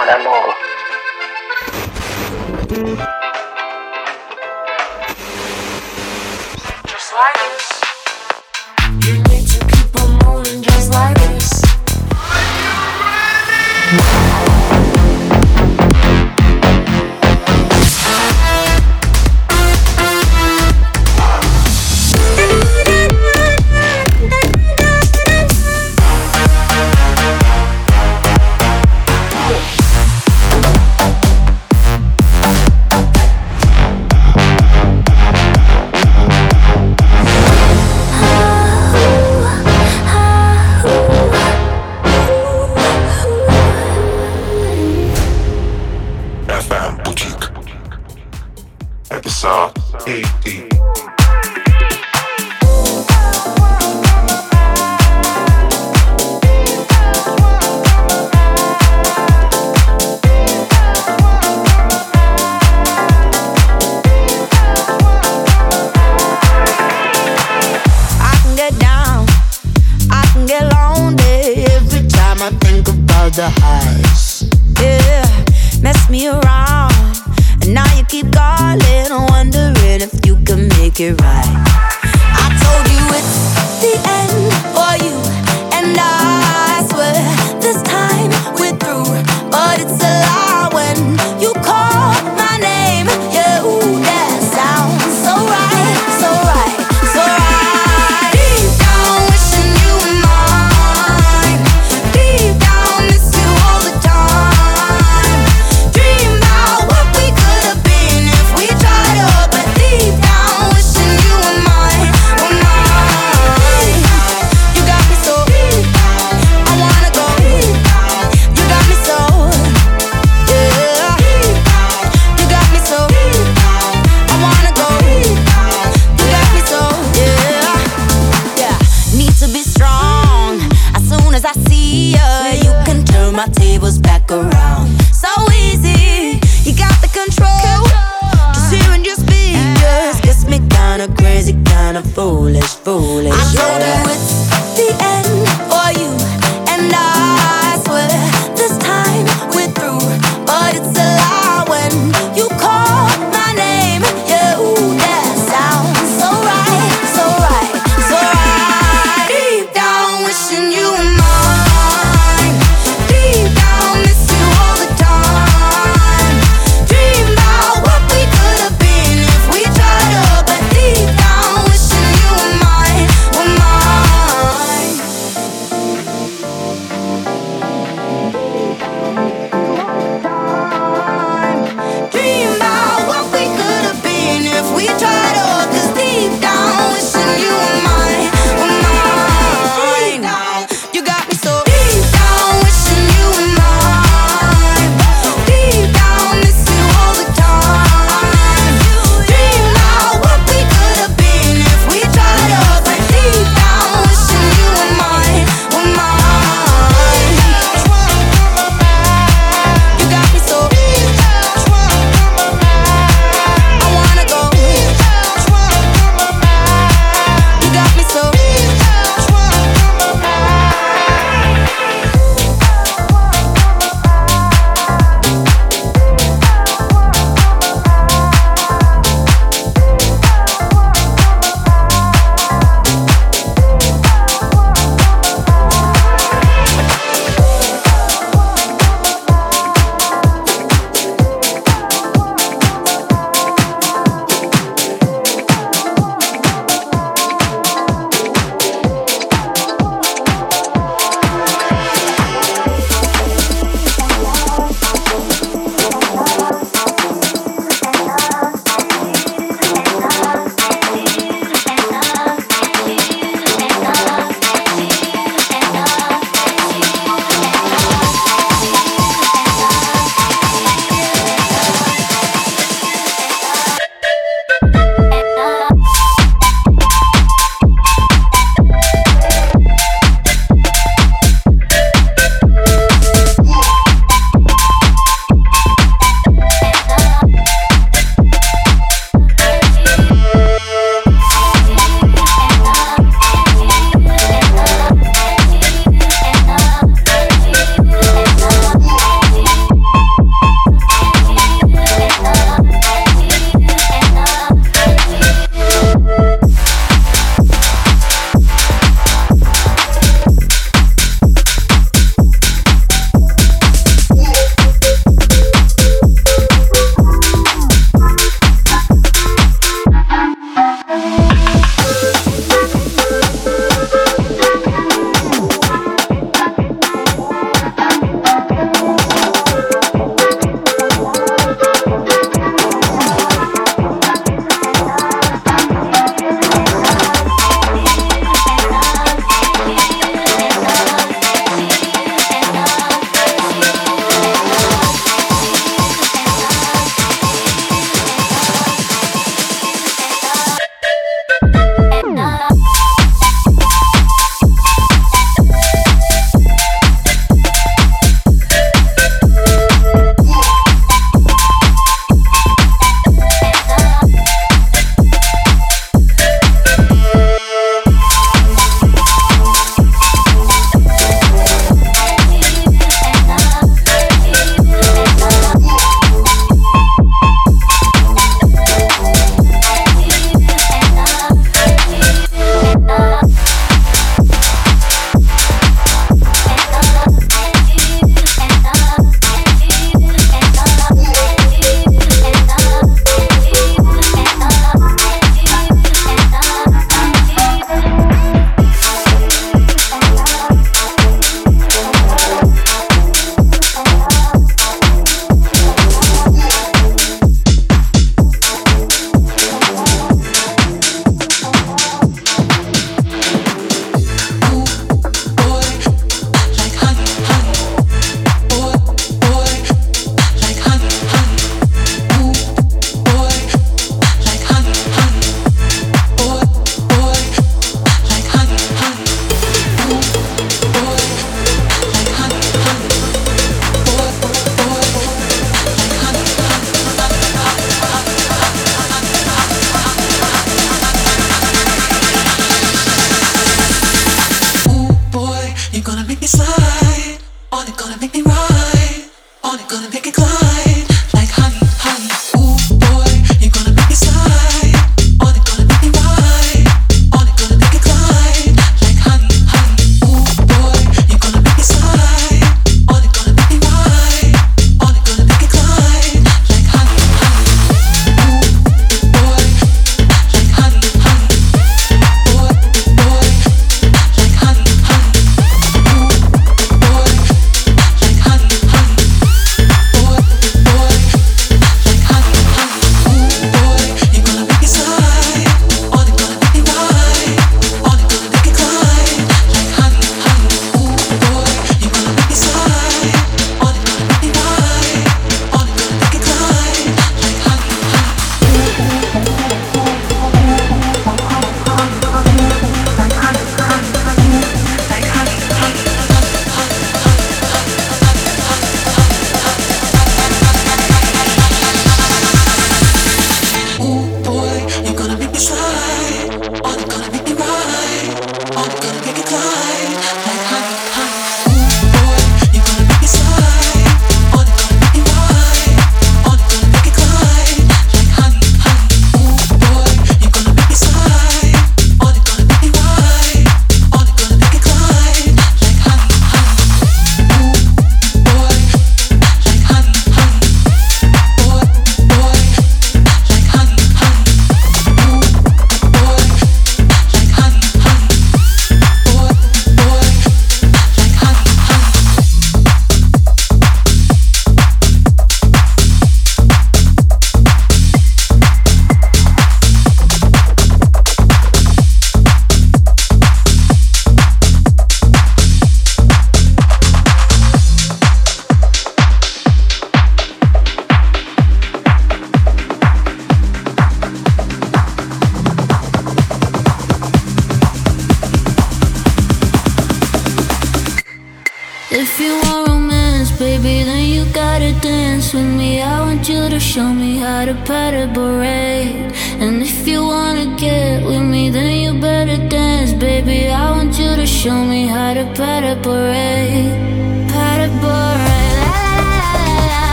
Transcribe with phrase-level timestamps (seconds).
[0.00, 0.54] mon amour.
[6.86, 7.49] Just like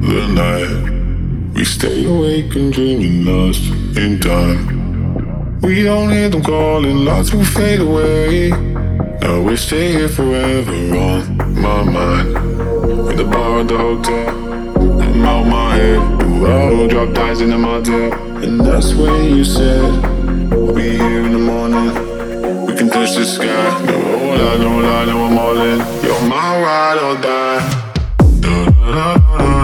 [0.00, 1.54] the night.
[1.54, 3.62] We stay awake and dreaming lost
[3.96, 5.60] in time.
[5.60, 8.50] We don't hear them calling, lights will fade away.
[9.20, 12.34] Now we stay here forever on my mind.
[13.06, 14.28] With the bar at the hotel,
[15.02, 16.20] I'm out my head.
[16.42, 18.10] I'll drop dimes into my day.
[18.42, 19.84] And that's when you said,
[20.52, 22.66] I'll be here in the morning.
[22.66, 23.84] We can touch the sky.
[23.84, 25.78] No, all no know, I know I'm all in.
[26.02, 27.86] You're my ride or die.
[28.40, 29.59] Da, da, da,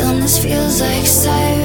[0.00, 1.59] stillness feels like silence.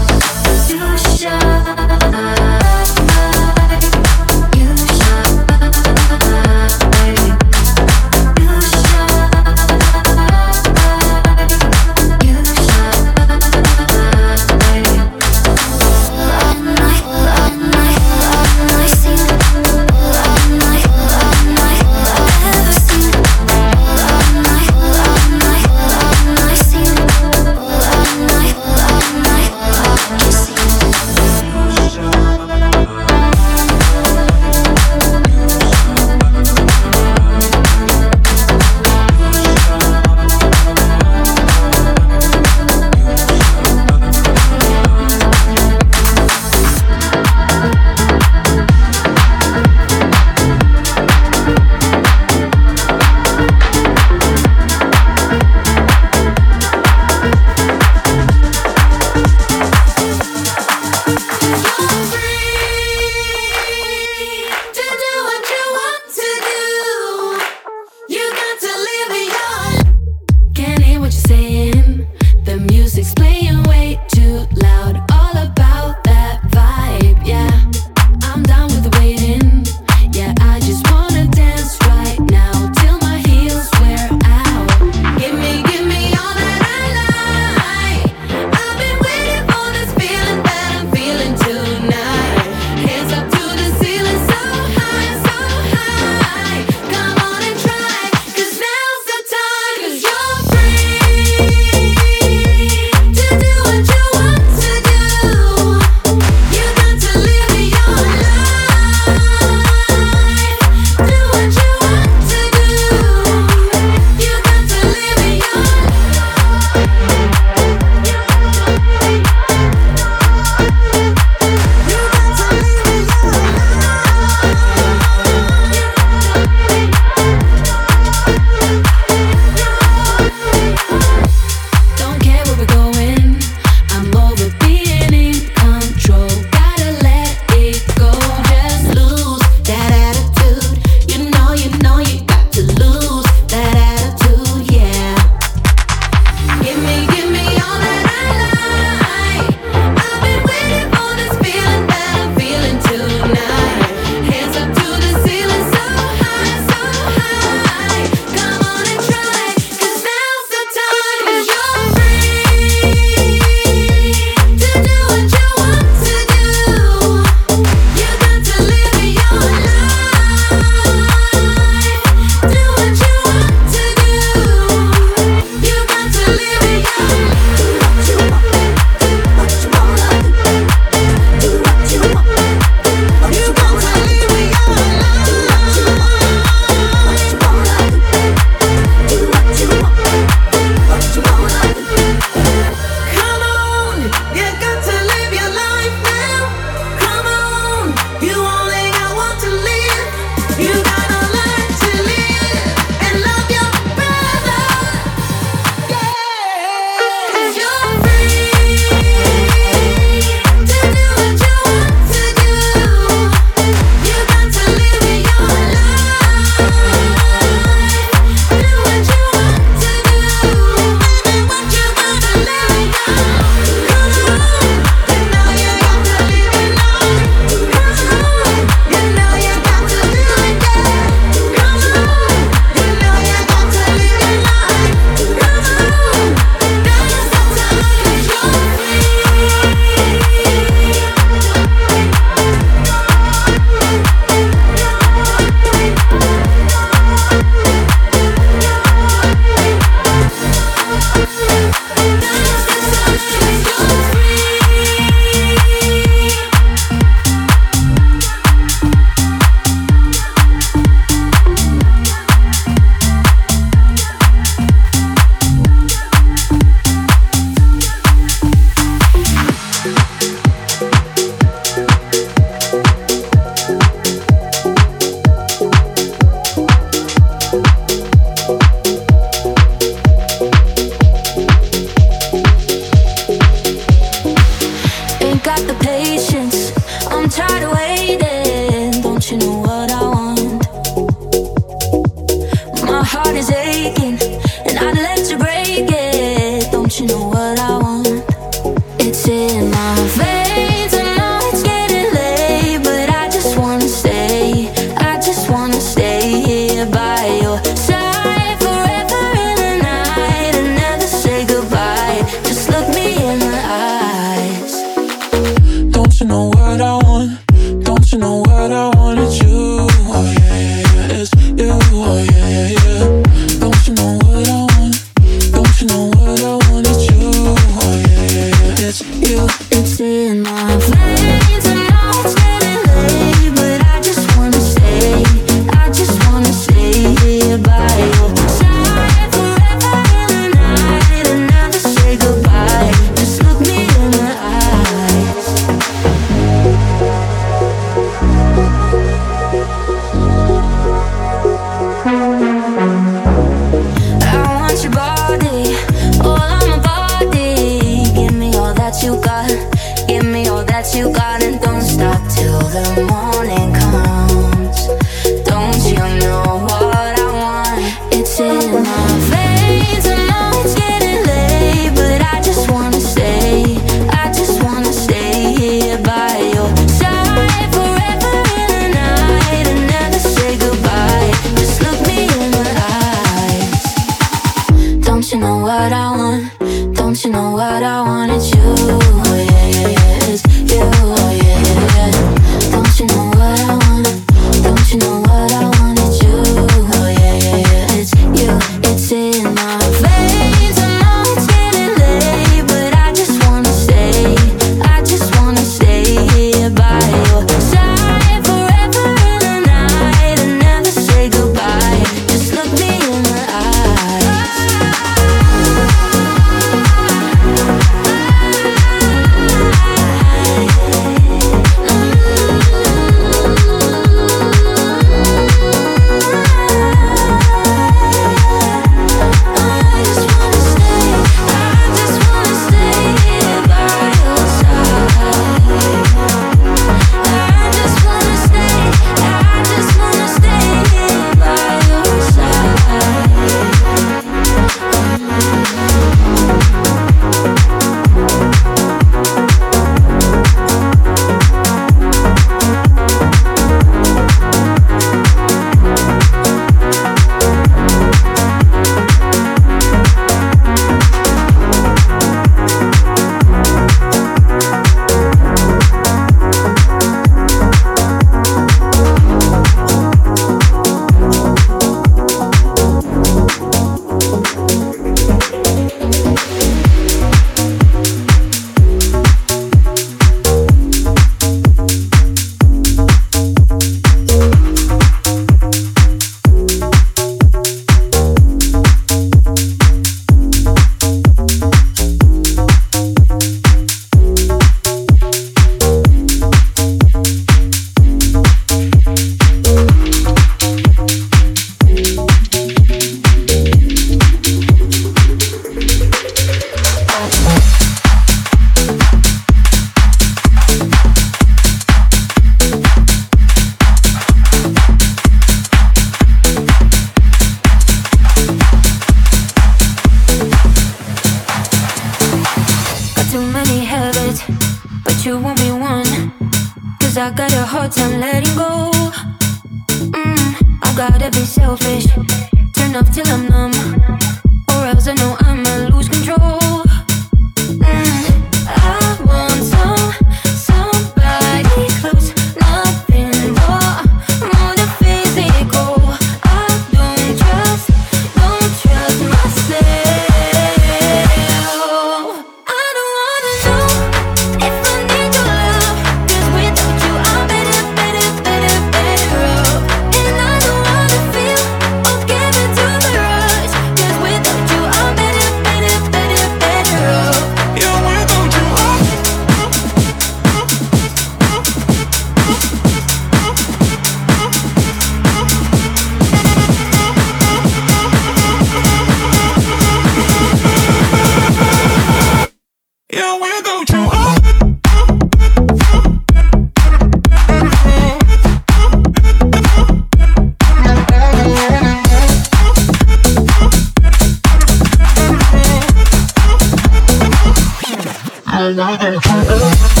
[598.71, 600.00] another.